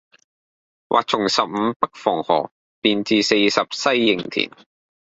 [0.89, 2.49] 或從十五北防河，
[2.81, 4.49] 便至四十西營田。